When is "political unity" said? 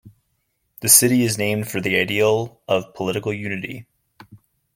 2.95-3.85